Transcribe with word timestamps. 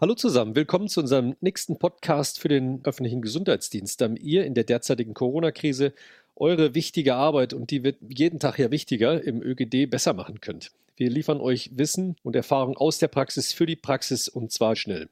Hallo 0.00 0.14
zusammen, 0.14 0.56
willkommen 0.56 0.88
zu 0.88 1.00
unserem 1.00 1.36
nächsten 1.42 1.78
Podcast 1.78 2.40
für 2.40 2.48
den 2.48 2.80
öffentlichen 2.84 3.20
Gesundheitsdienst, 3.20 4.00
damit 4.00 4.22
ihr 4.22 4.46
in 4.46 4.54
der 4.54 4.64
derzeitigen 4.64 5.12
Corona-Krise 5.12 5.92
eure 6.36 6.74
wichtige 6.74 7.16
Arbeit, 7.16 7.52
und 7.52 7.70
die 7.70 7.84
wird 7.84 7.98
jeden 8.08 8.40
Tag 8.40 8.58
ja 8.58 8.70
wichtiger, 8.70 9.22
im 9.22 9.42
ÖGD 9.42 9.90
besser 9.90 10.14
machen 10.14 10.40
könnt. 10.40 10.70
Wir 10.96 11.10
liefern 11.10 11.38
euch 11.42 11.72
Wissen 11.74 12.16
und 12.22 12.34
Erfahrung 12.34 12.78
aus 12.78 12.96
der 12.96 13.08
Praxis 13.08 13.52
für 13.52 13.66
die 13.66 13.76
Praxis 13.76 14.26
und 14.26 14.50
zwar 14.50 14.74
schnell. 14.74 15.10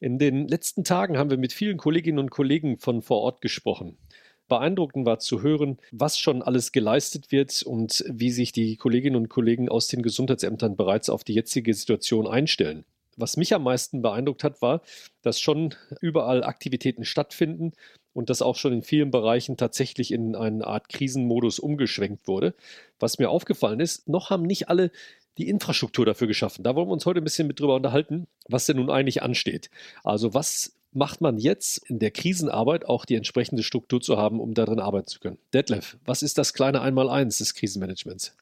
In 0.00 0.18
den 0.18 0.48
letzten 0.48 0.84
Tagen 0.84 1.16
haben 1.16 1.30
wir 1.30 1.38
mit 1.38 1.54
vielen 1.54 1.78
Kolleginnen 1.78 2.18
und 2.18 2.28
Kollegen 2.28 2.76
von 2.76 3.00
vor 3.00 3.22
Ort 3.22 3.40
gesprochen. 3.40 3.96
Beeindruckend 4.48 5.06
war 5.06 5.18
zu 5.18 5.40
hören, 5.40 5.78
was 5.92 6.18
schon 6.18 6.42
alles 6.42 6.72
geleistet 6.72 7.32
wird 7.32 7.62
und 7.62 8.04
wie 8.06 8.30
sich 8.30 8.52
die 8.52 8.76
Kolleginnen 8.76 9.16
und 9.16 9.30
Kollegen 9.30 9.70
aus 9.70 9.88
den 9.88 10.02
Gesundheitsämtern 10.02 10.76
bereits 10.76 11.08
auf 11.08 11.24
die 11.24 11.32
jetzige 11.32 11.72
Situation 11.72 12.26
einstellen. 12.26 12.84
Was 13.16 13.36
mich 13.36 13.54
am 13.54 13.62
meisten 13.62 14.02
beeindruckt 14.02 14.44
hat, 14.44 14.60
war, 14.62 14.82
dass 15.22 15.40
schon 15.40 15.74
überall 16.00 16.44
Aktivitäten 16.44 17.04
stattfinden 17.04 17.72
und 18.12 18.30
dass 18.30 18.42
auch 18.42 18.56
schon 18.56 18.72
in 18.72 18.82
vielen 18.82 19.10
Bereichen 19.10 19.56
tatsächlich 19.56 20.12
in 20.12 20.34
eine 20.34 20.66
Art 20.66 20.88
Krisenmodus 20.88 21.58
umgeschwenkt 21.58 22.28
wurde. 22.28 22.54
Was 22.98 23.18
mir 23.18 23.30
aufgefallen 23.30 23.80
ist, 23.80 24.08
noch 24.08 24.30
haben 24.30 24.42
nicht 24.42 24.68
alle 24.68 24.90
die 25.38 25.48
Infrastruktur 25.48 26.06
dafür 26.06 26.26
geschaffen. 26.26 26.62
Da 26.62 26.74
wollen 26.74 26.88
wir 26.88 26.92
uns 26.92 27.06
heute 27.06 27.20
ein 27.20 27.24
bisschen 27.24 27.46
mit 27.46 27.60
drüber 27.60 27.76
unterhalten, 27.76 28.26
was 28.48 28.66
denn 28.66 28.76
nun 28.76 28.90
eigentlich 28.90 29.22
ansteht. 29.22 29.70
Also 30.02 30.34
was 30.34 30.76
macht 30.92 31.20
man 31.20 31.38
jetzt 31.38 31.78
in 31.90 31.98
der 31.98 32.10
Krisenarbeit 32.10 32.86
auch 32.86 33.04
die 33.04 33.16
entsprechende 33.16 33.62
Struktur 33.62 34.00
zu 34.00 34.16
haben, 34.16 34.40
um 34.40 34.54
darin 34.54 34.80
arbeiten 34.80 35.08
zu 35.08 35.20
können? 35.20 35.38
Detlef, 35.52 35.98
was 36.04 36.22
ist 36.22 36.38
das 36.38 36.54
kleine 36.54 36.80
Einmaleins 36.80 37.38
des 37.38 37.54
Krisenmanagements? 37.54 38.34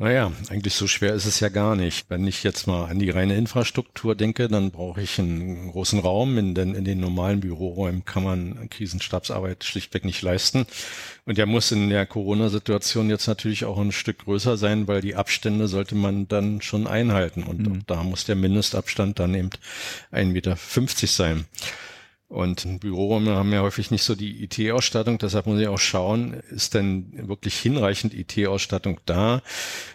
Naja, 0.00 0.30
eigentlich 0.48 0.74
so 0.74 0.86
schwer 0.86 1.12
ist 1.14 1.26
es 1.26 1.40
ja 1.40 1.48
gar 1.48 1.74
nicht. 1.74 2.08
Wenn 2.08 2.24
ich 2.24 2.44
jetzt 2.44 2.68
mal 2.68 2.84
an 2.84 3.00
die 3.00 3.10
reine 3.10 3.36
Infrastruktur 3.36 4.14
denke, 4.14 4.46
dann 4.46 4.70
brauche 4.70 5.02
ich 5.02 5.18
einen 5.18 5.72
großen 5.72 5.98
Raum. 5.98 6.38
In 6.38 6.54
den, 6.54 6.76
in 6.76 6.84
den 6.84 7.00
normalen 7.00 7.40
Büroräumen 7.40 8.04
kann 8.04 8.22
man 8.22 8.70
Krisenstabsarbeit 8.70 9.64
schlichtweg 9.64 10.04
nicht 10.04 10.22
leisten. 10.22 10.66
Und 11.26 11.36
der 11.36 11.46
muss 11.46 11.72
in 11.72 11.90
der 11.90 12.06
Corona-Situation 12.06 13.10
jetzt 13.10 13.26
natürlich 13.26 13.64
auch 13.64 13.76
ein 13.76 13.90
Stück 13.90 14.18
größer 14.18 14.56
sein, 14.56 14.86
weil 14.86 15.00
die 15.00 15.16
Abstände 15.16 15.66
sollte 15.66 15.96
man 15.96 16.28
dann 16.28 16.62
schon 16.62 16.86
einhalten. 16.86 17.42
Und 17.42 17.66
mhm. 17.66 17.82
da 17.88 18.04
muss 18.04 18.24
der 18.24 18.36
Mindestabstand 18.36 19.18
dann 19.18 19.34
eben 19.34 19.50
1,50 20.12 20.26
Meter 20.26 20.56
sein. 21.08 21.44
Und 22.28 22.80
Büroräume 22.80 23.36
haben 23.36 23.54
ja 23.54 23.62
häufig 23.62 23.90
nicht 23.90 24.02
so 24.02 24.14
die 24.14 24.44
IT-Ausstattung, 24.44 25.16
deshalb 25.16 25.46
muss 25.46 25.60
ich 25.60 25.66
auch 25.66 25.78
schauen, 25.78 26.34
ist 26.50 26.74
denn 26.74 27.26
wirklich 27.26 27.58
hinreichend 27.58 28.12
IT-Ausstattung 28.12 29.00
da? 29.06 29.40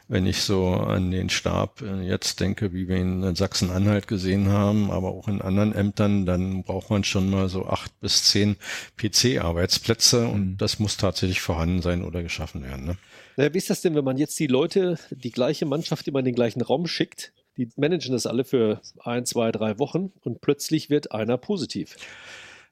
Wenn 0.08 0.26
ich 0.26 0.42
so 0.42 0.70
an 0.74 1.12
den 1.12 1.30
Stab 1.30 1.84
äh, 1.84 2.02
jetzt 2.02 2.40
denke, 2.40 2.74
wie 2.74 2.88
wir 2.88 2.98
ihn 2.98 3.22
in 3.22 3.36
Sachsen-Anhalt 3.36 4.08
gesehen 4.08 4.50
haben, 4.50 4.90
aber 4.90 5.10
auch 5.10 5.28
in 5.28 5.44
anderen 5.44 5.76
Ämtern, 5.76 6.26
dann 6.26 6.64
braucht 6.64 6.90
man 6.90 7.04
schon 7.04 7.30
mal 7.30 7.50
so 7.50 7.68
acht 7.68 8.00
bis 8.00 8.24
zehn 8.26 8.56
PC-Arbeitsplätze 8.98 10.28
und 10.28 10.54
mhm. 10.54 10.58
das 10.58 10.80
muss 10.80 10.98
tatsächlich 10.98 11.40
vorhanden 11.40 11.84
sein 11.84 12.04
oder 12.04 12.24
geschaffen 12.24 12.64
werden. 12.64 12.86
Ne? 12.86 12.98
Naja, 13.38 13.54
wie 13.54 13.60
ist 13.60 13.70
das 13.70 13.82
denn, 13.82 13.94
wenn 13.94 14.06
man 14.06 14.18
jetzt 14.18 14.40
die 14.40 14.48
Leute, 14.48 14.98
die 15.12 15.32
gleiche 15.32 15.68
Mannschaft 15.68 16.08
immer 16.08 16.20
in 16.20 16.26
den 16.26 16.36
gleichen 16.36 16.62
Raum 16.62 16.88
schickt? 16.88 17.32
Die 17.58 17.70
managen 17.76 18.14
das 18.14 18.26
alle 18.26 18.44
für 18.44 18.82
ein, 19.04 19.26
zwei, 19.26 19.52
drei 19.52 19.80
Wochen 19.80 20.12
und 20.22 20.42
plötzlich 20.42 20.90
wird 20.90 21.12
einer 21.12 21.38
positiv. 21.38 21.96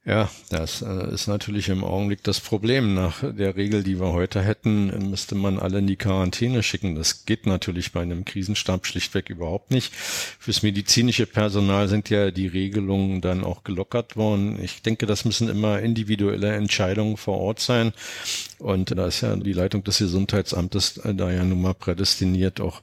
Ja, 0.04 0.32
das 0.50 0.82
äh, 0.82 1.14
ist 1.14 1.28
natürlich 1.28 1.70
im 1.70 1.84
Augenblick 1.84 2.24
das 2.24 2.40
Problem. 2.40 2.96
Nach 2.96 3.22
der 3.22 3.56
Regel, 3.56 3.84
die 3.84 4.00
wir 4.00 4.14
heute 4.14 4.42
hätten, 4.42 5.12
müsste 5.12 5.36
man 5.36 5.60
alle 5.60 5.78
in 5.78 5.86
die 5.86 5.96
Quarantäne 5.96 6.64
schicken. 6.64 6.96
Das 6.96 7.26
geht 7.26 7.46
natürlich 7.46 7.92
bei 7.92 8.02
einem 8.02 8.26
Krisenstab 8.26 8.88
schlichtweg 8.88 9.30
überhaupt 9.30 9.70
nicht. 9.70 9.94
Fürs 9.94 10.64
medizinische 10.64 11.28
Personal 11.28 11.88
sind 11.88 12.10
ja 12.10 12.32
die 12.32 12.48
Regelungen 12.48 13.22
dann 13.22 13.44
auch 13.44 13.64
gelockert 13.64 14.16
worden. 14.16 14.58
Ich 14.64 14.82
denke, 14.82 15.06
das 15.06 15.24
müssen 15.24 15.50
immer 15.50 15.80
individuelle 15.82 16.52
Entscheidungen 16.54 17.16
vor 17.16 17.38
Ort 17.38 17.60
sein. 17.60 17.94
Und 18.58 18.98
da 18.98 19.06
ist 19.06 19.22
ja 19.22 19.36
die 19.36 19.54
Leitung 19.54 19.84
des 19.84 20.00
Gesundheitsamtes 20.00 20.98
äh, 20.98 21.14
da 21.14 21.32
ja 21.32 21.44
nun 21.44 21.62
mal 21.62 21.76
prädestiniert, 21.76 22.60
auch 22.60 22.82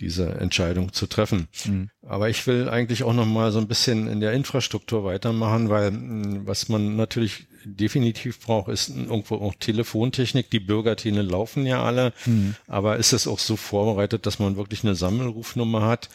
diese 0.00 0.28
Entscheidung 0.34 0.92
zu 0.92 1.06
treffen. 1.06 1.48
Mhm. 1.64 1.90
Aber 2.02 2.28
ich 2.28 2.46
will 2.46 2.68
eigentlich 2.68 3.02
auch 3.02 3.14
noch 3.14 3.26
mal 3.26 3.50
so 3.50 3.58
ein 3.58 3.68
bisschen 3.68 4.08
in 4.08 4.20
der 4.20 4.32
Infrastruktur 4.32 5.04
weitermachen, 5.04 5.70
weil 5.70 5.88
hm, 5.88 6.46
was 6.46 6.68
man 6.68 6.96
natürlich 6.96 7.46
definitiv 7.64 8.40
braucht, 8.40 8.68
ist 8.68 8.90
irgendwo 8.90 9.36
auch 9.36 9.54
Telefontechnik. 9.54 10.50
Die 10.50 10.60
Bürgertele 10.60 11.22
laufen 11.22 11.66
ja 11.66 11.82
alle, 11.82 12.12
mhm. 12.24 12.54
aber 12.66 12.96
ist 12.96 13.12
es 13.12 13.26
auch 13.26 13.38
so 13.38 13.56
vorbereitet, 13.56 14.26
dass 14.26 14.38
man 14.38 14.56
wirklich 14.56 14.84
eine 14.84 14.94
Sammelrufnummer 14.94 15.82
hat? 15.82 16.08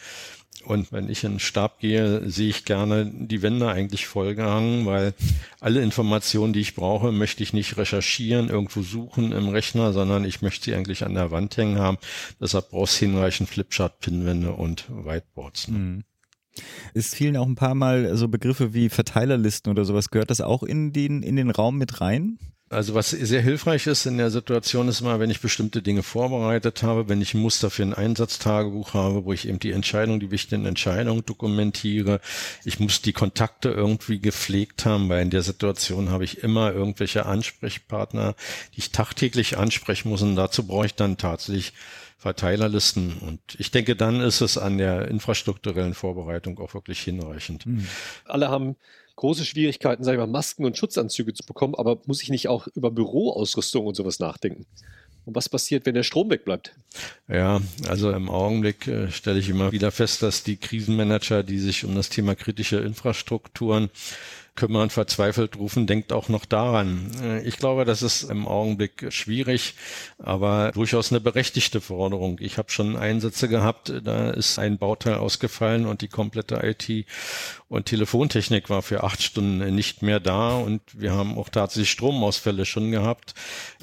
Und 0.64 0.92
wenn 0.92 1.08
ich 1.08 1.24
in 1.24 1.32
den 1.32 1.40
Stab 1.40 1.80
gehe, 1.80 2.28
sehe 2.30 2.48
ich 2.48 2.64
gerne 2.64 3.06
die 3.06 3.42
Wände 3.42 3.68
eigentlich 3.68 4.06
vollgehangen, 4.06 4.86
weil 4.86 5.12
alle 5.60 5.82
Informationen, 5.82 6.52
die 6.52 6.60
ich 6.60 6.74
brauche, 6.74 7.10
möchte 7.10 7.42
ich 7.42 7.52
nicht 7.52 7.76
recherchieren, 7.76 8.48
irgendwo 8.48 8.82
suchen 8.82 9.32
im 9.32 9.48
Rechner, 9.48 9.92
sondern 9.92 10.24
ich 10.24 10.40
möchte 10.40 10.66
sie 10.66 10.74
eigentlich 10.74 11.04
an 11.04 11.14
der 11.14 11.30
Wand 11.30 11.56
hängen 11.56 11.78
haben. 11.78 11.98
Deshalb 12.40 12.70
brauchst 12.70 13.00
du 13.00 13.06
hinreichend 13.06 13.48
Flipchart-Pinwände 13.48 14.52
und 14.52 14.86
Whiteboards. 14.88 15.68
Ne? 15.68 15.78
Mhm. 15.78 16.04
Es 16.94 17.14
fielen 17.14 17.36
auch 17.36 17.46
ein 17.46 17.54
paar 17.54 17.74
Mal 17.74 18.14
so 18.16 18.28
Begriffe 18.28 18.74
wie 18.74 18.88
Verteilerlisten 18.88 19.70
oder 19.70 19.84
sowas. 19.84 20.10
Gehört 20.10 20.30
das 20.30 20.40
auch 20.40 20.62
in 20.62 20.92
den, 20.92 21.22
in 21.22 21.36
den 21.36 21.50
Raum 21.50 21.78
mit 21.78 22.00
rein? 22.00 22.38
Also 22.72 22.94
was 22.94 23.10
sehr 23.10 23.42
hilfreich 23.42 23.86
ist 23.86 24.06
in 24.06 24.16
der 24.16 24.30
Situation 24.30 24.88
ist 24.88 25.02
immer, 25.02 25.20
wenn 25.20 25.30
ich 25.30 25.40
bestimmte 25.40 25.82
Dinge 25.82 26.02
vorbereitet 26.02 26.82
habe, 26.82 27.08
wenn 27.08 27.20
ich 27.20 27.34
ein 27.34 27.40
Muster 27.40 27.70
für 27.70 27.82
ein 27.82 27.92
Einsatztagebuch 27.92 28.94
habe, 28.94 29.24
wo 29.26 29.32
ich 29.32 29.46
eben 29.46 29.58
die 29.58 29.72
Entscheidung, 29.72 30.20
die 30.20 30.30
wichtigen 30.30 30.64
Entscheidungen 30.64 31.24
dokumentiere. 31.24 32.20
Ich 32.64 32.80
muss 32.80 33.02
die 33.02 33.12
Kontakte 33.12 33.68
irgendwie 33.68 34.20
gepflegt 34.20 34.86
haben, 34.86 35.08
weil 35.10 35.22
in 35.22 35.30
der 35.30 35.42
Situation 35.42 36.10
habe 36.10 36.24
ich 36.24 36.42
immer 36.42 36.72
irgendwelche 36.72 37.26
Ansprechpartner, 37.26 38.34
die 38.74 38.78
ich 38.78 38.90
tagtäglich 38.90 39.58
ansprechen 39.58 40.08
muss 40.08 40.22
und 40.22 40.36
dazu 40.36 40.66
brauche 40.66 40.86
ich 40.86 40.94
dann 40.94 41.18
tatsächlich 41.18 41.74
Verteilerlisten. 42.22 43.18
Und 43.18 43.40
ich 43.58 43.72
denke, 43.72 43.96
dann 43.96 44.20
ist 44.20 44.40
es 44.40 44.56
an 44.56 44.78
der 44.78 45.08
infrastrukturellen 45.08 45.92
Vorbereitung 45.92 46.58
auch 46.60 46.72
wirklich 46.72 47.00
hinreichend. 47.00 47.66
Mhm. 47.66 47.86
Alle 48.24 48.48
haben 48.48 48.76
große 49.16 49.44
Schwierigkeiten, 49.44 50.04
sag 50.04 50.12
ich 50.12 50.18
mal, 50.18 50.26
Masken 50.26 50.64
und 50.64 50.76
Schutzanzüge 50.76 51.34
zu 51.34 51.44
bekommen, 51.44 51.74
aber 51.74 52.00
muss 52.06 52.22
ich 52.22 52.30
nicht 52.30 52.48
auch 52.48 52.66
über 52.74 52.90
Büroausrüstung 52.90 53.86
und 53.86 53.94
sowas 53.94 54.18
nachdenken? 54.18 54.66
Und 55.24 55.36
was 55.36 55.48
passiert, 55.48 55.86
wenn 55.86 55.94
der 55.94 56.02
Strom 56.02 56.30
wegbleibt? 56.30 56.74
Ja, 57.28 57.60
also 57.86 58.10
im 58.10 58.28
Augenblick 58.28 58.88
äh, 58.88 59.10
stelle 59.10 59.38
ich 59.38 59.48
immer 59.48 59.70
wieder 59.70 59.92
fest, 59.92 60.22
dass 60.22 60.42
die 60.42 60.56
Krisenmanager, 60.56 61.44
die 61.44 61.58
sich 61.58 61.84
um 61.84 61.94
das 61.94 62.08
Thema 62.08 62.34
kritische 62.34 62.78
Infrastrukturen 62.78 63.90
kümmern, 64.54 64.90
verzweifelt 64.90 65.56
rufen, 65.56 65.86
denkt 65.86 66.12
auch 66.12 66.28
noch 66.28 66.44
daran. 66.44 67.10
Äh, 67.22 67.42
ich 67.42 67.56
glaube, 67.56 67.84
das 67.84 68.02
ist 68.02 68.24
im 68.24 68.46
Augenblick 68.46 69.06
schwierig, 69.10 69.74
aber 70.18 70.72
durchaus 70.72 71.10
eine 71.10 71.20
berechtigte 71.20 71.80
Forderung. 71.80 72.38
Ich 72.40 72.58
habe 72.58 72.70
schon 72.70 72.96
Einsätze 72.96 73.48
gehabt, 73.48 73.92
da 74.04 74.30
ist 74.30 74.58
ein 74.58 74.78
Bauteil 74.78 75.14
ausgefallen 75.14 75.86
und 75.86 76.02
die 76.02 76.08
komplette 76.08 76.60
IT 76.62 77.06
und 77.68 77.86
Telefontechnik 77.86 78.68
war 78.68 78.82
für 78.82 79.02
acht 79.02 79.22
Stunden 79.22 79.74
nicht 79.74 80.02
mehr 80.02 80.20
da 80.20 80.56
und 80.56 80.82
wir 80.92 81.12
haben 81.12 81.38
auch 81.38 81.48
tatsächlich 81.48 81.90
Stromausfälle 81.90 82.66
schon 82.66 82.90
gehabt 82.90 83.34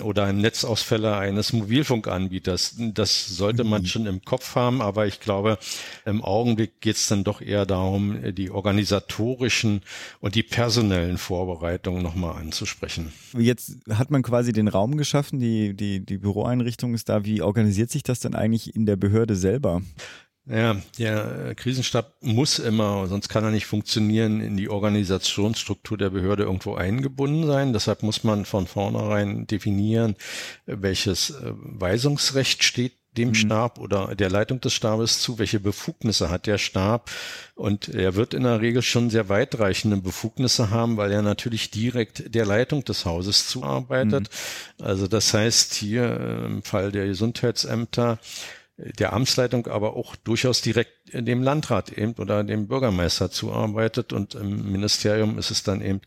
oder 0.03 0.31
Netzausfälle 0.31 1.17
eines 1.17 1.53
Mobilfunkanbieters. 1.53 2.75
Das 2.77 3.25
sollte 3.25 3.63
man 3.63 3.81
mhm. 3.81 3.87
schon 3.87 4.05
im 4.05 4.23
Kopf 4.23 4.53
haben, 4.53 4.83
aber 4.83 5.07
ich 5.07 5.19
glaube, 5.19 5.57
im 6.05 6.23
Augenblick 6.23 6.81
geht 6.81 6.97
es 6.97 7.07
dann 7.07 7.23
doch 7.23 7.41
eher 7.41 7.65
darum, 7.65 8.35
die 8.35 8.51
organisatorischen 8.51 9.81
und 10.19 10.35
die 10.35 10.43
personellen 10.59 11.17
Vorbereitungen 11.17 12.03
nochmal 12.03 12.35
anzusprechen. 12.35 13.13
Jetzt 13.37 13.77
hat 13.89 14.11
man 14.11 14.23
quasi 14.23 14.51
den 14.51 14.67
Raum 14.67 14.97
geschaffen, 14.97 15.39
die, 15.39 15.73
die, 15.73 16.05
die 16.05 16.17
Büroeinrichtung 16.17 16.93
ist 16.93 17.07
da. 17.07 17.23
Wie 17.23 17.41
organisiert 17.41 17.89
sich 17.91 18.03
das 18.03 18.19
dann 18.19 18.35
eigentlich 18.35 18.75
in 18.75 18.85
der 18.85 18.97
Behörde 18.97 19.37
selber? 19.37 19.81
Ja, 20.45 20.75
der 20.97 21.55
Krisenstab 21.55 22.15
muss 22.21 22.59
immer, 22.59 23.07
sonst 23.07 23.29
kann 23.29 23.45
er 23.45 23.51
nicht 23.51 23.67
funktionieren, 23.67 24.41
in 24.41 24.57
die 24.57 24.67
Organisationsstruktur 24.67 25.97
der 25.97 26.09
Behörde 26.09 26.43
irgendwo 26.43 26.73
eingebunden 26.73 27.47
sein. 27.47 27.71
Deshalb 27.71 28.03
muss 28.03 28.25
man 28.25 28.43
von 28.43 28.67
vornherein 28.67 29.47
definieren, 29.47 30.15
welches 30.65 31.29
äh, 31.29 31.53
Weisungsrecht 31.53 32.63
steht 32.63 32.98
dem 33.19 33.29
mhm. 33.29 33.35
Stab 33.35 33.79
oder 33.79 34.15
der 34.15 34.29
Leitung 34.29 34.61
des 34.61 34.73
Stabes 34.73 35.19
zu, 35.21 35.37
welche 35.37 35.59
Befugnisse 35.59 36.29
hat 36.29 36.47
der 36.47 36.57
Stab. 36.57 37.11
Und 37.55 37.89
er 37.89 38.15
wird 38.15 38.33
in 38.33 38.43
der 38.43 38.61
Regel 38.61 38.81
schon 38.81 39.09
sehr 39.09 39.27
weitreichende 39.27 39.97
Befugnisse 39.97 40.69
haben, 40.69 40.97
weil 40.97 41.11
er 41.11 41.21
natürlich 41.21 41.69
direkt 41.69 42.33
der 42.33 42.45
Leitung 42.45 42.85
des 42.85 43.05
Hauses 43.05 43.47
zuarbeitet. 43.49 44.29
Mhm. 44.79 44.85
Also 44.85 45.07
das 45.07 45.33
heißt 45.33 45.73
hier 45.73 46.03
äh, 46.03 46.45
im 46.45 46.63
Fall 46.63 46.91
der 46.91 47.05
Gesundheitsämter, 47.07 48.19
äh, 48.77 48.93
der 48.93 49.11
Amtsleitung 49.13 49.67
aber 49.67 49.95
auch 49.97 50.15
durchaus 50.15 50.61
direkt 50.61 50.93
dem 51.13 51.43
Landrat 51.43 51.91
eben 51.91 52.13
oder 52.13 52.43
dem 52.43 52.67
Bürgermeister 52.67 53.31
zuarbeitet 53.31 54.13
und 54.13 54.35
im 54.35 54.71
Ministerium 54.71 55.37
ist 55.37 55.51
es 55.51 55.63
dann 55.63 55.81
eben 55.81 56.01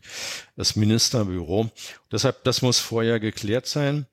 das 0.55 0.75
Ministerbüro. 0.75 1.69
Deshalb, 2.11 2.43
das 2.45 2.61
muss 2.61 2.79
vorher 2.79 3.19
geklärt 3.19 3.67
sein. 3.67 4.07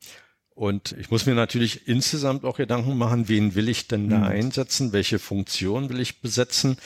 Und 0.61 0.95
ich 1.01 1.11
muss 1.11 1.25
mir 1.25 1.35
natürlich 1.35 1.89
insgesamt 1.89 2.45
auch 2.45 2.59
Gedanken 2.59 2.99
machen, 2.99 3.31
wen 3.31 3.55
will 3.55 3.71
ich 3.71 3.89
denn 3.89 4.11
da 4.11 4.19
mhm. 4.19 4.25
einsetzen, 4.25 4.93
welche 4.93 5.19
Funktion 5.19 5.89
will 5.89 6.01
ich 6.01 6.21
besetzen. 6.21 6.77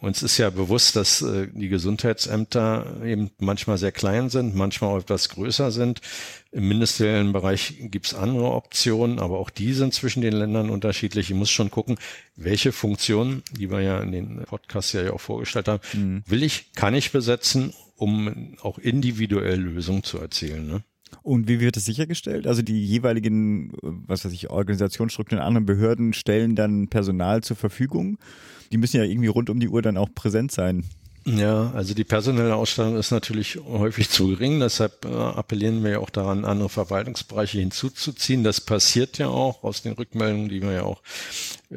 Uns 0.00 0.22
ist 0.22 0.36
ja 0.36 0.50
bewusst, 0.50 0.96
dass 0.96 1.22
äh, 1.22 1.48
die 1.50 1.70
Gesundheitsämter 1.70 3.00
eben 3.02 3.30
manchmal 3.38 3.78
sehr 3.78 3.90
klein 3.90 4.28
sind, 4.28 4.54
manchmal 4.54 4.90
auch 4.90 4.98
etwas 4.98 5.30
größer 5.30 5.70
sind. 5.70 6.02
Im 6.50 6.68
ministeriellen 6.68 7.32
Bereich 7.32 7.76
gibt 7.80 8.04
es 8.08 8.14
andere 8.14 8.50
Optionen, 8.50 9.18
aber 9.18 9.38
auch 9.38 9.48
die 9.48 9.72
sind 9.72 9.94
zwischen 9.94 10.20
den 10.20 10.34
Ländern 10.34 10.68
unterschiedlich. 10.68 11.30
Ich 11.30 11.34
muss 11.34 11.48
schon 11.48 11.70
gucken, 11.70 11.96
welche 12.36 12.70
Funktionen, 12.70 13.42
die 13.50 13.70
wir 13.70 13.80
ja 13.80 14.00
in 14.00 14.12
den 14.12 14.42
Podcasts 14.44 14.92
ja 14.92 15.10
auch 15.10 15.22
vorgestellt 15.22 15.68
haben, 15.68 15.80
mhm. 15.94 16.22
will 16.26 16.42
ich, 16.42 16.74
kann 16.74 16.92
ich 16.94 17.12
besetzen, 17.12 17.72
um 17.96 18.58
auch 18.60 18.76
individuell 18.76 19.58
Lösungen 19.58 20.02
zu 20.02 20.18
erzielen. 20.18 20.66
Ne? 20.66 20.82
Und 21.22 21.48
wie 21.48 21.60
wird 21.60 21.76
es 21.76 21.84
sichergestellt? 21.84 22.46
Also 22.46 22.62
die 22.62 22.84
jeweiligen, 22.84 23.72
was 23.82 24.24
weiß 24.24 24.32
ich, 24.32 24.50
Organisationsstrukturen, 24.50 25.44
anderen 25.44 25.66
Behörden 25.66 26.12
stellen 26.12 26.56
dann 26.56 26.88
Personal 26.88 27.42
zur 27.42 27.56
Verfügung. 27.56 28.18
Die 28.72 28.78
müssen 28.78 28.96
ja 28.96 29.04
irgendwie 29.04 29.28
rund 29.28 29.50
um 29.50 29.60
die 29.60 29.68
Uhr 29.68 29.82
dann 29.82 29.96
auch 29.96 30.08
präsent 30.14 30.50
sein. 30.52 30.84
Ja, 31.24 31.70
also 31.72 31.94
die 31.94 32.04
personelle 32.04 32.56
Ausstattung 32.56 32.96
ist 32.96 33.12
natürlich 33.12 33.56
häufig 33.64 34.10
zu 34.10 34.28
gering, 34.28 34.58
deshalb 34.58 35.04
äh, 35.04 35.08
appellieren 35.08 35.84
wir 35.84 35.92
ja 35.92 35.98
auch 36.00 36.10
daran, 36.10 36.44
andere 36.44 36.68
Verwaltungsbereiche 36.68 37.60
hinzuzuziehen. 37.60 38.42
Das 38.42 38.60
passiert 38.60 39.18
ja 39.18 39.28
auch 39.28 39.62
aus 39.62 39.82
den 39.82 39.92
Rückmeldungen, 39.92 40.48
die 40.48 40.62
wir 40.62 40.72
ja 40.72 40.82
auch 40.82 41.00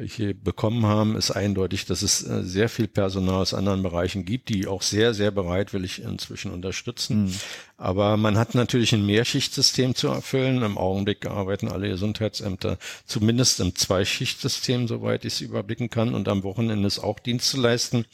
hier 0.04 0.34
bekommen 0.34 0.84
haben, 0.84 1.16
ist 1.16 1.30
eindeutig, 1.30 1.86
dass 1.86 2.02
es 2.02 2.22
äh, 2.26 2.42
sehr 2.42 2.68
viel 2.68 2.88
Personal 2.88 3.42
aus 3.42 3.54
anderen 3.54 3.82
Bereichen 3.82 4.24
gibt, 4.24 4.48
die 4.48 4.66
auch 4.66 4.82
sehr, 4.82 5.14
sehr 5.14 5.30
bereitwillig 5.30 6.02
inzwischen 6.02 6.52
unterstützen. 6.52 7.26
Mhm. 7.26 7.34
Aber 7.78 8.16
man 8.16 8.36
hat 8.36 8.54
natürlich 8.54 8.92
ein 8.92 9.06
Mehrschichtsystem 9.06 9.94
zu 9.94 10.08
erfüllen. 10.08 10.62
Im 10.62 10.78
Augenblick 10.78 11.26
arbeiten 11.26 11.68
alle 11.68 11.88
Gesundheitsämter 11.88 12.78
zumindest 13.06 13.60
im 13.60 13.74
Zweischichtsystem, 13.74 14.88
soweit 14.88 15.24
ich 15.24 15.34
es 15.34 15.40
überblicken 15.40 15.88
kann, 15.88 16.14
und 16.14 16.28
am 16.28 16.42
Wochenende 16.42 16.86
ist 16.86 16.98
auch 16.98 17.18
Dienst 17.18 17.50
zu 17.50 17.60
leisten. 17.60 18.06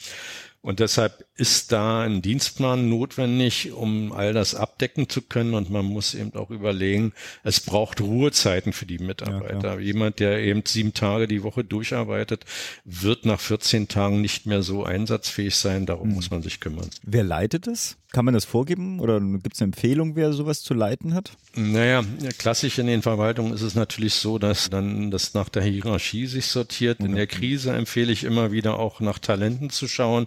Und 0.62 0.79
deshalb 0.79 1.26
ist 1.35 1.73
da 1.73 2.03
ein 2.03 2.23
Dienstplan 2.23 2.88
notwendig, 2.88 3.73
um 3.73 4.12
all 4.12 4.32
das 4.32 4.55
abdecken 4.55 5.09
zu 5.09 5.20
können. 5.20 5.55
Und 5.55 5.70
man 5.70 5.85
muss 5.85 6.14
eben 6.14 6.35
auch 6.35 6.50
überlegen, 6.50 7.12
es 7.43 7.59
braucht 7.59 8.00
Ruhezeiten 8.00 8.73
für 8.73 8.87
die 8.87 8.99
Mitarbeiter. 8.99 9.75
Ja, 9.75 9.81
Jemand, 9.81 10.20
der 10.20 10.38
eben 10.38 10.62
sieben 10.64 10.94
Tage 10.94 11.26
die 11.26 11.43
Woche 11.43 11.64
durcharbeitet, 11.64 12.44
wird 12.85 13.26
nach 13.26 13.41
14 13.41 13.88
Tagen 13.88 14.20
nicht 14.20 14.47
mehr 14.47 14.62
so 14.62 14.85
einsatzfähig 14.85 15.56
sein. 15.56 15.85
Darum 15.85 16.11
hm. 16.11 16.14
muss 16.14 16.31
man 16.31 16.43
sich 16.43 16.61
kümmern. 16.61 16.88
Wer 17.03 17.25
leitet 17.25 17.67
es? 17.67 17.97
Kann 18.12 18.26
man 18.26 18.35
das 18.35 18.44
vorgeben 18.44 19.00
oder 19.00 19.20
gibt 19.20 19.55
es 19.55 19.62
eine 19.62 19.69
Empfehlung, 19.73 20.17
wer 20.17 20.35
sowas 20.35 20.61
zu 20.61 20.75
leiten 20.75 21.14
hat? 21.14 21.32
Naja, 21.55 22.05
klassisch 22.37 22.79
in 22.79 22.87
den 22.87 23.00
Verwaltungen 23.00 23.55
ist 23.55 23.62
es 23.62 23.75
natürlich 23.75 24.14
so, 24.14 24.38
dass 24.38 24.69
dann 24.69 25.11
das 25.11 25.32
nach 25.32 25.49
der 25.49 25.62
Hierarchie 25.62 26.26
sich 26.26 26.47
sortiert. 26.47 27.00
In 27.00 27.14
der 27.14 27.26
Krise 27.26 27.73
empfehle 27.73 28.12
ich 28.12 28.25
immer 28.25 28.53
wieder 28.53 28.79
auch 28.79 29.00
nach 29.00 29.19
Talenten 29.19 29.70
zu 29.70 29.88
schauen. 29.88 30.26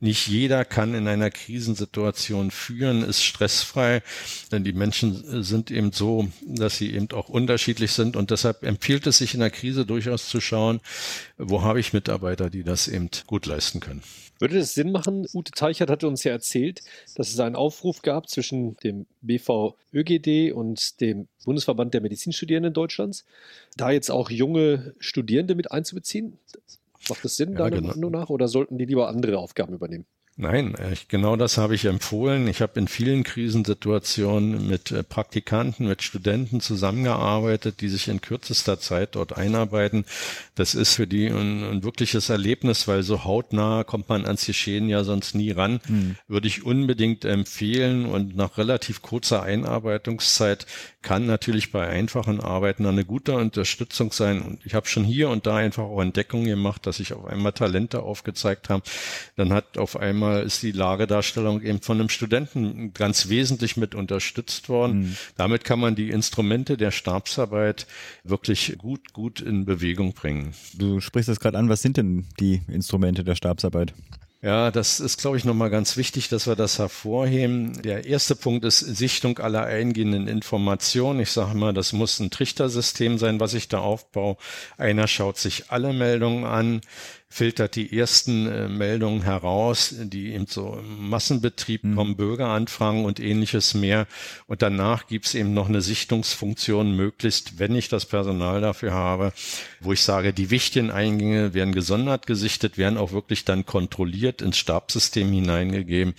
Nicht 0.00 0.26
jeder 0.26 0.64
kann 0.64 0.94
in 0.94 1.06
einer 1.06 1.30
Krisensituation 1.30 2.50
führen, 2.50 3.02
ist 3.02 3.22
stressfrei, 3.22 4.02
denn 4.50 4.64
die 4.64 4.72
Menschen 4.72 5.42
sind 5.42 5.70
eben 5.70 5.92
so, 5.92 6.28
dass 6.46 6.78
sie 6.78 6.94
eben 6.94 7.10
auch 7.12 7.28
unterschiedlich 7.28 7.92
sind 7.92 8.16
und 8.16 8.30
deshalb 8.30 8.62
empfiehlt 8.64 9.06
es 9.06 9.18
sich 9.18 9.34
in 9.34 9.40
der 9.40 9.50
Krise 9.50 9.86
durchaus 9.86 10.28
zu 10.28 10.40
schauen, 10.40 10.80
wo 11.38 11.62
habe 11.62 11.80
ich 11.80 11.92
Mitarbeiter, 11.92 12.50
die 12.50 12.64
das 12.64 12.88
eben 12.88 13.10
gut 13.26 13.46
leisten 13.46 13.80
können. 13.80 14.02
Würde 14.42 14.58
es 14.58 14.74
Sinn 14.74 14.90
machen, 14.90 15.24
Ute 15.32 15.52
Teichert 15.52 15.88
hatte 15.88 16.08
uns 16.08 16.24
ja 16.24 16.32
erzählt, 16.32 16.82
dass 17.14 17.30
es 17.30 17.38
einen 17.38 17.54
Aufruf 17.54 18.02
gab 18.02 18.28
zwischen 18.28 18.74
dem 18.78 19.06
BVÖGD 19.20 20.52
und 20.52 21.00
dem 21.00 21.28
Bundesverband 21.44 21.94
der 21.94 22.00
Medizinstudierenden 22.00 22.74
Deutschlands, 22.74 23.24
da 23.76 23.92
jetzt 23.92 24.10
auch 24.10 24.30
junge 24.30 24.94
Studierende 24.98 25.54
mit 25.54 25.70
einzubeziehen? 25.70 26.38
Macht 27.08 27.24
das 27.24 27.36
Sinn, 27.36 27.52
ja, 27.52 27.58
deiner 27.58 27.76
genau. 27.76 27.88
Meinung 27.94 28.10
nach, 28.12 28.30
oder 28.30 28.48
sollten 28.48 28.78
die 28.78 28.84
lieber 28.84 29.08
andere 29.08 29.38
Aufgaben 29.38 29.74
übernehmen? 29.74 30.06
Nein, 30.38 30.74
genau 31.08 31.36
das 31.36 31.58
habe 31.58 31.74
ich 31.74 31.84
empfohlen. 31.84 32.48
Ich 32.48 32.62
habe 32.62 32.80
in 32.80 32.88
vielen 32.88 33.22
Krisensituationen 33.22 34.66
mit 34.66 34.90
äh, 34.90 35.02
Praktikanten, 35.02 35.86
mit 35.86 36.02
Studenten 36.02 36.62
zusammengearbeitet, 36.62 37.82
die 37.82 37.90
sich 37.90 38.08
in 38.08 38.22
kürzester 38.22 38.80
Zeit 38.80 39.14
dort 39.14 39.36
einarbeiten. 39.36 40.06
Das 40.54 40.74
ist 40.74 40.94
für 40.94 41.06
die 41.06 41.26
ein, 41.26 41.62
ein 41.64 41.84
wirkliches 41.84 42.30
Erlebnis, 42.30 42.88
weil 42.88 43.02
so 43.02 43.24
hautnah 43.24 43.84
kommt 43.84 44.08
man 44.08 44.24
ans 44.24 44.46
Geschehen 44.46 44.88
ja 44.88 45.04
sonst 45.04 45.34
nie 45.34 45.50
ran. 45.50 45.80
Mhm. 45.86 46.16
Würde 46.28 46.48
ich 46.48 46.64
unbedingt 46.64 47.26
empfehlen 47.26 48.06
und 48.06 48.34
nach 48.34 48.56
relativ 48.56 49.02
kurzer 49.02 49.42
Einarbeitungszeit 49.42 50.66
kann 51.02 51.26
natürlich 51.26 51.72
bei 51.72 51.86
einfachen 51.86 52.40
Arbeiten 52.40 52.86
eine 52.86 53.04
gute 53.04 53.34
Unterstützung 53.34 54.12
sein. 54.12 54.40
Und 54.40 54.64
ich 54.64 54.74
habe 54.74 54.86
schon 54.86 55.04
hier 55.04 55.28
und 55.28 55.46
da 55.46 55.56
einfach 55.56 55.82
auch 55.82 56.00
Entdeckungen 56.00 56.46
gemacht, 56.46 56.86
dass 56.86 56.96
sich 56.96 57.12
auf 57.12 57.26
einmal 57.26 57.52
Talente 57.52 58.02
aufgezeigt 58.02 58.70
haben. 58.70 58.82
Dann 59.36 59.52
hat 59.52 59.76
auf 59.78 59.96
einmal 59.96 60.31
ist 60.40 60.62
die 60.62 60.72
Lagedarstellung 60.72 61.62
eben 61.62 61.80
von 61.80 61.98
einem 61.98 62.08
Studenten 62.08 62.92
ganz 62.94 63.28
wesentlich 63.28 63.76
mit 63.76 63.94
unterstützt 63.94 64.68
worden. 64.68 65.00
Mhm. 65.00 65.16
Damit 65.36 65.64
kann 65.64 65.80
man 65.80 65.94
die 65.94 66.10
Instrumente 66.10 66.76
der 66.76 66.90
Stabsarbeit 66.90 67.86
wirklich 68.24 68.76
gut, 68.78 69.12
gut 69.12 69.40
in 69.40 69.64
Bewegung 69.64 70.12
bringen. 70.12 70.54
Du 70.74 71.00
sprichst 71.00 71.28
das 71.28 71.40
gerade 71.40 71.58
an. 71.58 71.68
Was 71.68 71.82
sind 71.82 71.96
denn 71.96 72.26
die 72.40 72.62
Instrumente 72.68 73.24
der 73.24 73.34
Stabsarbeit? 73.34 73.94
Ja, 74.44 74.72
das 74.72 74.98
ist, 74.98 75.20
glaube 75.20 75.36
ich, 75.36 75.44
nochmal 75.44 75.70
ganz 75.70 75.96
wichtig, 75.96 76.28
dass 76.28 76.48
wir 76.48 76.56
das 76.56 76.80
hervorheben. 76.80 77.80
Der 77.82 78.06
erste 78.06 78.34
Punkt 78.34 78.64
ist 78.64 78.80
Sichtung 78.80 79.38
aller 79.38 79.62
eingehenden 79.62 80.26
Informationen. 80.26 81.20
Ich 81.20 81.30
sage 81.30 81.56
mal, 81.56 81.72
das 81.72 81.92
muss 81.92 82.18
ein 82.18 82.30
Trichtersystem 82.30 83.18
sein, 83.18 83.38
was 83.38 83.54
ich 83.54 83.68
da 83.68 83.78
aufbaue. 83.78 84.36
Einer 84.76 85.06
schaut 85.06 85.38
sich 85.38 85.70
alle 85.70 85.92
Meldungen 85.92 86.44
an 86.44 86.80
filtert 87.32 87.76
die 87.76 87.98
ersten 87.98 88.46
äh, 88.46 88.68
Meldungen 88.68 89.22
heraus, 89.22 89.94
die 89.98 90.32
eben 90.34 90.46
so 90.46 90.78
im 90.78 91.08
Massenbetrieb 91.08 91.82
mhm. 91.82 91.96
kommen, 91.96 92.16
Bürgeranfragen 92.16 93.04
und 93.04 93.20
ähnliches 93.20 93.74
mehr. 93.74 94.06
Und 94.46 94.60
danach 94.62 95.06
gibt's 95.06 95.34
eben 95.34 95.54
noch 95.54 95.68
eine 95.68 95.80
Sichtungsfunktion, 95.80 96.94
möglichst, 96.94 97.58
wenn 97.58 97.74
ich 97.74 97.88
das 97.88 98.04
Personal 98.04 98.60
dafür 98.60 98.92
habe, 98.92 99.32
wo 99.80 99.92
ich 99.92 100.02
sage, 100.02 100.32
die 100.32 100.50
wichtigen 100.50 100.90
Eingänge 100.90 101.54
werden 101.54 101.72
gesondert 101.72 102.26
gesichtet, 102.26 102.76
werden 102.76 102.98
auch 102.98 103.12
wirklich 103.12 103.44
dann 103.44 103.64
kontrolliert 103.64 104.42
ins 104.42 104.58
Stabsystem 104.58 105.32
hineingegeben 105.32 106.14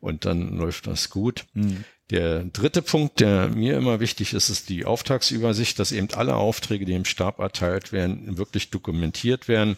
und 0.00 0.26
dann 0.26 0.56
läuft 0.58 0.86
das 0.86 1.08
gut. 1.08 1.46
Mhm. 1.54 1.84
Der 2.10 2.44
dritte 2.44 2.80
Punkt, 2.80 3.20
der 3.20 3.48
mir 3.48 3.76
immer 3.76 4.00
wichtig 4.00 4.32
ist, 4.32 4.48
ist 4.48 4.70
die 4.70 4.86
Auftragsübersicht, 4.86 5.78
dass 5.78 5.92
eben 5.92 6.08
alle 6.14 6.36
Aufträge, 6.36 6.86
die 6.86 6.94
im 6.94 7.04
Stab 7.04 7.38
erteilt 7.38 7.92
werden, 7.92 8.38
wirklich 8.38 8.70
dokumentiert 8.70 9.46
werden. 9.46 9.76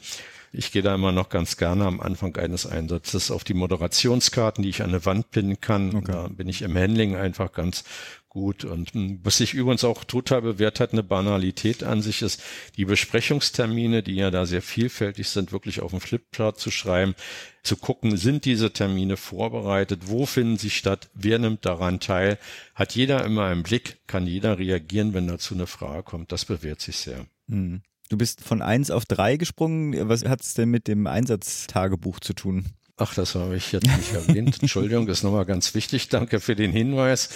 Ich 0.52 0.72
gehe 0.72 0.82
da 0.82 0.94
immer 0.94 1.12
noch 1.12 1.28
ganz 1.28 1.56
gerne 1.56 1.84
am 1.84 2.00
Anfang 2.00 2.36
eines 2.36 2.66
Einsatzes 2.66 3.30
auf 3.30 3.44
die 3.44 3.54
Moderationskarten, 3.54 4.62
die 4.62 4.70
ich 4.70 4.82
an 4.82 4.88
eine 4.88 5.04
Wand 5.04 5.30
pinnen 5.30 5.60
kann. 5.60 5.94
Okay. 5.94 6.12
Da 6.12 6.28
bin 6.28 6.48
ich 6.48 6.62
im 6.62 6.76
Handling 6.76 7.14
einfach 7.14 7.52
ganz 7.52 7.84
gut. 8.30 8.64
Und 8.64 8.94
hm, 8.94 9.20
was 9.22 9.36
sich 9.36 9.54
übrigens 9.54 9.84
auch 9.84 10.02
total 10.02 10.42
bewährt 10.42 10.80
hat, 10.80 10.92
eine 10.92 11.04
Banalität 11.04 11.84
an 11.84 12.02
sich 12.02 12.22
ist, 12.22 12.42
die 12.76 12.84
Besprechungstermine, 12.84 14.02
die 14.02 14.14
ja 14.14 14.30
da 14.30 14.46
sehr 14.46 14.62
vielfältig 14.62 15.28
sind, 15.28 15.52
wirklich 15.52 15.80
auf 15.82 15.90
dem 15.90 16.00
Flipchart 16.00 16.58
zu 16.58 16.70
schreiben, 16.70 17.14
zu 17.62 17.76
gucken, 17.76 18.16
sind 18.16 18.44
diese 18.44 18.72
Termine 18.72 19.16
vorbereitet, 19.16 20.02
wo 20.06 20.26
finden 20.26 20.56
sie 20.56 20.70
statt, 20.70 21.10
wer 21.14 21.38
nimmt 21.38 21.66
daran 21.66 22.00
teil, 22.00 22.38
hat 22.74 22.94
jeder 22.96 23.24
immer 23.24 23.52
im 23.52 23.62
Blick, 23.62 23.98
kann 24.06 24.26
jeder 24.26 24.58
reagieren, 24.58 25.12
wenn 25.12 25.28
dazu 25.28 25.54
eine 25.54 25.66
Frage 25.66 26.02
kommt. 26.02 26.32
Das 26.32 26.46
bewährt 26.46 26.80
sich 26.80 26.96
sehr. 26.96 27.26
Mhm. 27.46 27.82
Du 28.10 28.18
bist 28.18 28.42
von 28.42 28.60
eins 28.60 28.90
auf 28.90 29.04
drei 29.04 29.36
gesprungen. 29.36 30.08
Was 30.08 30.24
hat 30.24 30.42
es 30.42 30.54
denn 30.54 30.68
mit 30.68 30.88
dem 30.88 31.06
Einsatztagebuch 31.06 32.18
zu 32.18 32.34
tun? 32.34 32.66
Ach, 33.02 33.14
das 33.14 33.34
habe 33.34 33.56
ich 33.56 33.72
jetzt 33.72 33.86
nicht 33.86 34.12
erwähnt. 34.12 34.58
Entschuldigung, 34.60 35.06
das 35.06 35.18
ist 35.18 35.22
nochmal 35.22 35.46
ganz 35.46 35.74
wichtig. 35.74 36.10
Danke 36.10 36.38
für 36.38 36.54
den 36.54 36.70
Hinweis. 36.70 37.30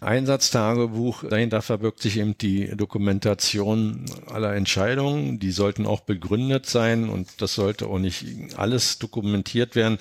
Einsatztagebuch, 0.00 1.22
dahinter 1.30 1.62
verbirgt 1.62 2.02
sich 2.02 2.18
eben 2.18 2.36
die 2.36 2.76
Dokumentation 2.76 4.06
aller 4.26 4.56
Entscheidungen. 4.56 5.38
Die 5.38 5.52
sollten 5.52 5.86
auch 5.86 6.00
begründet 6.00 6.66
sein 6.66 7.08
und 7.08 7.40
das 7.40 7.54
sollte 7.54 7.86
auch 7.86 8.00
nicht 8.00 8.24
alles 8.56 8.98
dokumentiert 8.98 9.76
werden. 9.76 9.98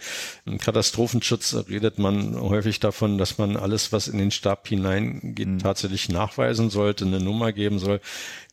Im 0.48 0.58
Katastrophenschutz 0.58 1.56
redet 1.70 2.00
man 2.00 2.36
häufig 2.42 2.80
davon, 2.80 3.20
dass 3.20 3.38
man 3.38 3.56
alles, 3.56 3.92
was 3.92 4.08
in 4.08 4.18
den 4.18 4.32
Stab 4.32 4.68
hineingeht, 4.68 5.48
mhm. 5.48 5.60
tatsächlich 5.60 6.10
nachweisen 6.10 6.72
sollte, 6.72 7.06
eine 7.06 7.20
Nummer 7.20 7.54
geben 7.54 7.78
soll. 7.78 8.02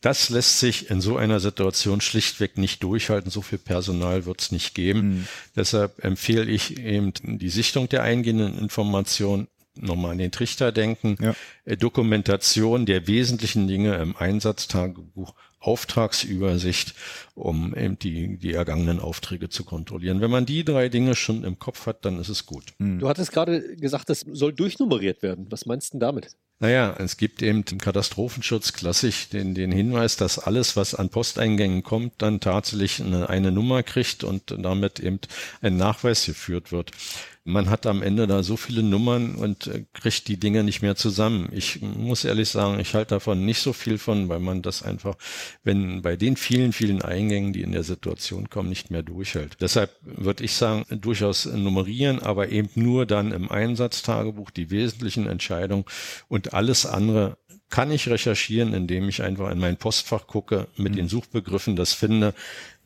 Das 0.01 0.29
lässt 0.29 0.59
sich 0.59 0.91
in 0.91 1.01
so 1.01 1.17
einer 1.17 1.39
Situation 1.39 2.01
schlichtweg 2.01 2.59
nicht 2.59 2.83
durchhalten. 2.83 3.31
So 3.31 3.41
viel 3.41 3.59
Personal 3.59 4.25
wird 4.25 4.41
es 4.41 4.51
nicht 4.51 4.75
geben. 4.75 5.01
Mhm. 5.01 5.27
Deshalb 5.55 6.03
empfehle 6.03 6.50
ich 6.51 6.79
eben 6.79 7.13
die 7.23 7.49
Sichtung 7.49 7.89
der 7.89 8.03
eingehenden 8.03 8.57
Informationen 8.57 9.47
nochmal 9.75 10.11
an 10.11 10.17
den 10.17 10.31
Trichter 10.31 10.71
denken, 10.71 11.17
ja. 11.21 11.35
Äh, 11.65 11.77
Dokumentation 11.77 12.85
der 12.85 13.07
wesentlichen 13.07 13.67
Dinge 13.67 13.95
im 13.95 14.15
Einsatztagebuch, 14.15 15.33
Auftragsübersicht, 15.59 16.95
um 17.35 17.75
eben 17.75 17.97
die, 17.99 18.37
die 18.37 18.53
ergangenen 18.53 18.99
Aufträge 18.99 19.49
zu 19.49 19.63
kontrollieren. 19.63 20.19
Wenn 20.19 20.31
man 20.31 20.45
die 20.45 20.65
drei 20.65 20.89
Dinge 20.89 21.15
schon 21.15 21.43
im 21.43 21.59
Kopf 21.59 21.85
hat, 21.85 22.03
dann 22.03 22.19
ist 22.19 22.29
es 22.29 22.45
gut. 22.45 22.73
Mhm. 22.79 22.99
Du 22.99 23.07
hattest 23.07 23.31
gerade 23.31 23.75
gesagt, 23.75 24.09
das 24.09 24.25
soll 24.31 24.53
durchnummeriert 24.53 25.21
werden. 25.21 25.47
Was 25.49 25.65
meinst 25.65 25.93
du 25.93 25.99
denn 25.99 25.99
damit? 26.01 26.35
Naja, 26.61 26.95
es 26.99 27.17
gibt 27.17 27.41
eben 27.41 27.65
im 27.71 27.79
Katastrophenschutz 27.79 28.73
klassisch 28.73 29.29
den, 29.29 29.55
den 29.55 29.71
Hinweis, 29.71 30.15
dass 30.15 30.37
alles, 30.37 30.75
was 30.75 30.93
an 30.93 31.09
Posteingängen 31.09 31.81
kommt, 31.81 32.21
dann 32.21 32.39
tatsächlich 32.39 33.01
eine, 33.01 33.29
eine 33.29 33.51
Nummer 33.51 33.81
kriegt 33.81 34.23
und 34.23 34.55
damit 34.59 34.99
eben 34.99 35.19
ein 35.63 35.75
Nachweis 35.75 36.27
geführt 36.27 36.71
wird 36.71 36.91
man 37.43 37.69
hat 37.69 37.87
am 37.87 38.03
Ende 38.03 38.27
da 38.27 38.43
so 38.43 38.55
viele 38.55 38.83
Nummern 38.83 39.35
und 39.35 39.67
äh, 39.67 39.85
kriegt 39.93 40.27
die 40.27 40.37
Dinge 40.37 40.63
nicht 40.63 40.81
mehr 40.81 40.95
zusammen. 40.95 41.49
Ich 41.51 41.81
muss 41.81 42.23
ehrlich 42.23 42.49
sagen, 42.49 42.79
ich 42.79 42.93
halte 42.93 43.15
davon 43.15 43.45
nicht 43.45 43.59
so 43.59 43.73
viel 43.73 43.97
von, 43.97 44.29
weil 44.29 44.39
man 44.39 44.61
das 44.61 44.83
einfach, 44.83 45.15
wenn 45.63 46.03
bei 46.03 46.15
den 46.15 46.37
vielen, 46.37 46.71
vielen 46.71 47.01
Eingängen, 47.01 47.51
die 47.51 47.61
in 47.61 47.71
der 47.71 47.83
Situation 47.83 48.49
kommen, 48.49 48.69
nicht 48.69 48.91
mehr 48.91 49.01
durchhält. 49.01 49.57
Deshalb 49.59 49.91
würde 50.03 50.43
ich 50.43 50.53
sagen, 50.53 50.85
durchaus 50.89 51.45
nummerieren, 51.45 52.19
aber 52.19 52.49
eben 52.49 52.69
nur 52.75 53.07
dann 53.07 53.31
im 53.31 53.51
Einsatztagebuch 53.51 54.51
die 54.51 54.69
wesentlichen 54.69 55.27
Entscheidungen 55.27 55.85
und 56.27 56.50
alles 56.53 56.85
andere 56.85 57.37
kann 57.69 57.89
ich 57.89 58.09
recherchieren, 58.09 58.73
indem 58.73 59.07
ich 59.09 59.23
einfach 59.23 59.49
in 59.49 59.57
mein 59.59 59.77
Postfach 59.77 60.27
gucke, 60.27 60.67
mit 60.75 60.95
den 60.95 61.05
mhm. 61.05 61.09
Suchbegriffen 61.09 61.75
das 61.75 61.93
finde. 61.93 62.33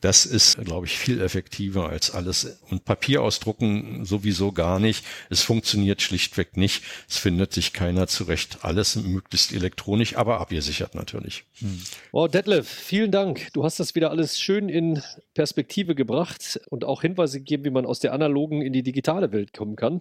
Das 0.00 0.26
ist, 0.26 0.62
glaube 0.62 0.86
ich, 0.86 0.98
viel 0.98 1.20
effektiver 1.20 1.88
als 1.88 2.10
alles. 2.10 2.60
Und 2.70 2.84
Papier 2.84 3.22
ausdrucken 3.22 4.04
sowieso 4.04 4.52
gar 4.52 4.78
nicht. 4.78 5.04
Es 5.30 5.42
funktioniert 5.42 6.02
schlichtweg 6.02 6.56
nicht. 6.56 6.84
Es 7.08 7.16
findet 7.16 7.52
sich 7.54 7.72
keiner 7.72 8.06
zurecht. 8.06 8.58
Alles 8.60 8.96
möglichst 8.96 9.52
elektronisch, 9.52 10.16
aber 10.16 10.38
abgesichert 10.40 10.94
natürlich. 10.94 11.44
Hm. 11.60 11.82
Oh, 12.12 12.28
Detlef, 12.28 12.68
vielen 12.68 13.10
Dank. 13.10 13.48
Du 13.54 13.64
hast 13.64 13.80
das 13.80 13.94
wieder 13.94 14.10
alles 14.10 14.38
schön 14.38 14.68
in 14.68 15.02
Perspektive 15.34 15.94
gebracht 15.94 16.60
und 16.68 16.84
auch 16.84 17.00
Hinweise 17.00 17.38
gegeben, 17.38 17.64
wie 17.64 17.70
man 17.70 17.86
aus 17.86 18.00
der 18.00 18.12
analogen 18.12 18.60
in 18.60 18.74
die 18.74 18.82
digitale 18.82 19.32
Welt 19.32 19.54
kommen 19.54 19.76
kann. 19.76 20.00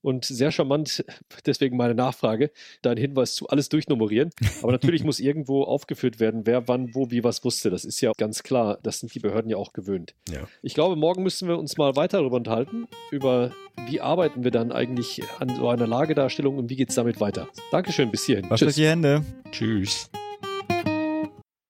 Und 0.00 0.26
sehr 0.26 0.52
charmant, 0.52 1.02
deswegen 1.46 1.78
meine 1.78 1.94
Nachfrage, 1.94 2.50
dein 2.82 2.98
Hinweis 2.98 3.34
zu 3.34 3.48
alles 3.48 3.70
durchnummerieren. 3.70 4.30
Aber 4.62 4.72
natürlich 4.72 5.02
muss 5.04 5.18
irgendwo 5.18 5.62
aufgeführt 5.62 6.20
werden, 6.20 6.42
wer 6.44 6.68
wann, 6.68 6.94
wo, 6.94 7.10
wie 7.10 7.24
was 7.24 7.42
wusste. 7.42 7.70
Das 7.70 7.86
ist 7.86 8.02
ja 8.02 8.12
ganz 8.18 8.42
klar. 8.42 8.78
Das 8.82 9.00
sind 9.00 9.14
die 9.14 9.20
Behörden 9.20 9.33
ja 9.50 9.56
auch 9.56 9.72
gewöhnt. 9.72 10.14
Ja. 10.30 10.40
Ich 10.62 10.74
glaube, 10.74 10.96
morgen 10.96 11.22
müssen 11.22 11.48
wir 11.48 11.58
uns 11.58 11.76
mal 11.76 11.96
weiter 11.96 12.18
darüber 12.18 12.36
unterhalten, 12.36 12.88
über 13.10 13.52
wie 13.88 14.00
arbeiten 14.00 14.44
wir 14.44 14.50
dann 14.50 14.72
eigentlich 14.72 15.22
an 15.40 15.54
so 15.56 15.68
einer 15.68 15.86
Lagedarstellung 15.86 16.58
und 16.58 16.70
wie 16.70 16.76
geht 16.76 16.90
es 16.90 16.94
damit 16.94 17.20
weiter. 17.20 17.48
Dankeschön, 17.70 18.10
bis 18.10 18.24
hierhin. 18.24 18.48
Wascht 18.48 18.76
die 18.76 18.86
Hände. 18.86 19.24
Tschüss. 19.50 20.10